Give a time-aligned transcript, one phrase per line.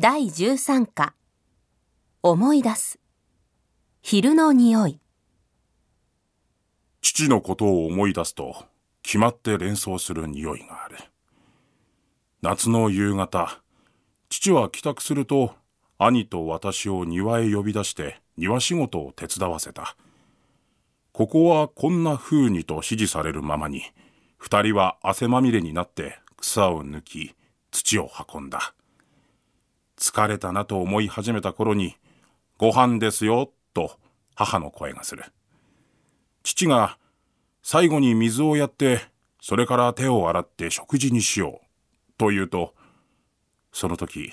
[0.00, 1.12] 第13課。
[2.22, 2.98] 思い出す。
[4.00, 4.98] 昼の匂い。
[7.02, 8.64] 父のことを思い出すと
[9.02, 10.96] 決まって連想する匂いがある。
[12.40, 13.60] 夏の夕方
[14.30, 15.54] 父は帰宅すると
[15.98, 19.94] 兄と私を庭へ呼び出して庭仕事を手伝わせた。
[21.12, 23.82] ここはこんな風にと指示されるままに
[24.38, 27.34] 二人は汗まみれになって草を抜き
[27.70, 28.72] 土を運んだ。
[30.02, 31.94] 疲れたなと思い始めた頃に、
[32.58, 34.00] ご飯ですよ、と
[34.34, 35.26] 母の声がする。
[36.42, 36.98] 父が、
[37.62, 39.00] 最後に水をやって、
[39.40, 42.74] それから手を洗って食事にしよう、と言うと、
[43.70, 44.32] その時、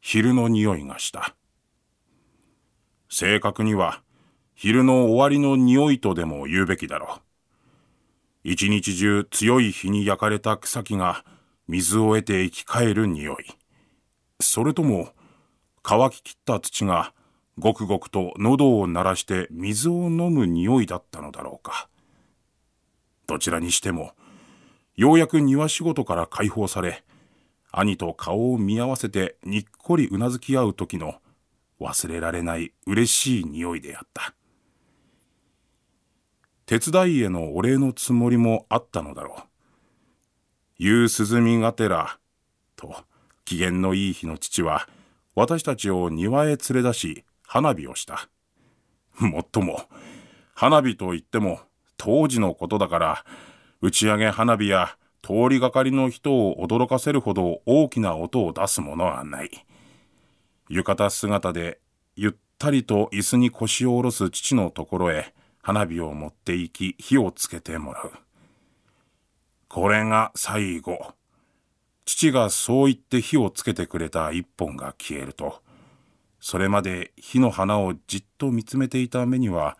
[0.00, 1.36] 昼の匂いがした。
[3.08, 4.02] 正確には、
[4.56, 7.20] 昼の終わりの匂いとでも言うべきだろう。
[8.42, 11.24] 一日中強い日に焼かれた草木が
[11.68, 13.61] 水を得て生き返る匂い。
[14.42, 15.12] それとも
[15.82, 17.12] 乾ききった土が
[17.58, 21.88] ごくごくと喉を鳴らして水を飲む匂いだったのだろうか。
[23.26, 24.12] どちらにしても
[24.96, 27.02] ようやく庭仕事から解放され
[27.70, 31.14] 兄と顔を見合わせてにっこりうなずき合う時の
[31.80, 34.34] 忘れられない嬉しい匂いであった。
[36.66, 39.42] 手伝いへのお礼のつもりもあったのだろう
[40.78, 42.18] 「夕涼みがてら」
[42.76, 43.04] と
[43.44, 44.88] 機嫌のいい日の父は
[45.34, 48.28] 私たちを庭へ連れ出し花火をした。
[49.18, 49.82] もっとも
[50.54, 51.60] 花火といっても
[51.96, 53.24] 当時のことだから
[53.80, 59.50] 打ち上げ花火や通りがかりの人を驚かせるほど大きな音を出すものはない。
[60.68, 61.80] 浴衣姿で
[62.16, 68.12] ゆったりと椅子に腰を下ろす父のところへ花火を持って行き火をつけてもらう。
[69.68, 71.14] これが最後。
[72.04, 75.62] 父がそう言って火をつけてくれた一本が消えると、
[76.40, 79.78] それまで火の花をじっと見つめていた目には、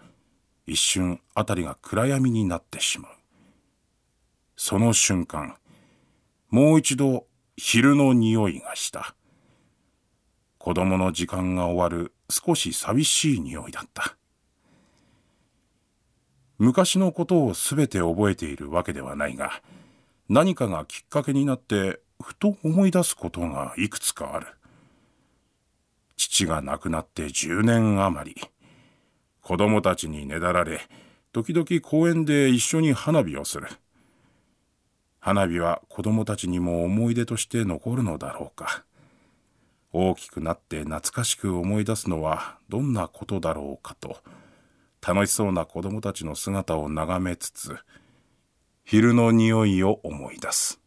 [0.67, 3.13] 一瞬あたりが暗闇になってしまう。
[4.57, 5.57] その瞬間、
[6.51, 9.17] もう一度昼の匂いがした。
[10.59, 14.17] 子供の時間が終わる少し寂しい匂いだった。
[16.59, 19.61] 昔のことをすべて覚えているわけではないが、
[20.29, 24.47] 何かがきっかけになってふと思い出すことがいくつかある。
[26.17, 28.41] 父が亡くなって10年余り、
[29.43, 30.81] 子供たちにねだられ、
[31.33, 33.69] 時々公園で一緒に花火をする。
[35.19, 38.85] 花火は子供たちにも思い出として残るのだろうか。
[39.93, 44.19] 大きくなって懐かしく思い出すのはどんなことだろうかと、
[45.07, 47.77] 楽しそうな子供たちの姿を眺めつつ、
[48.85, 50.82] 昼の匂いを思い出す。